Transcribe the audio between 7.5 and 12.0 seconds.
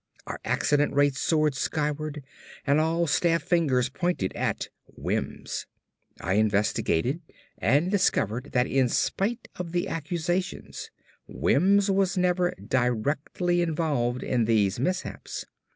and discovered that in spite of the accusations Wims